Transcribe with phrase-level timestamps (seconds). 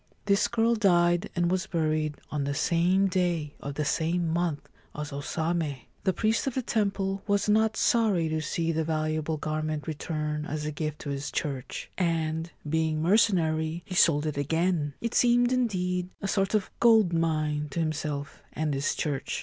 [0.25, 5.13] (This girl died and was buried on the same day of the same month as
[5.13, 9.85] O Same.) The priest of the temple was not sorry to see the valuable garment
[9.85, 13.37] return as a gift to his church, and, 85 Ancient Tales and Folklore of Japan
[13.37, 14.93] being mercenary, he sold it again.
[15.01, 19.39] It seemed, indeed, a sort of gold mine to himself and his church.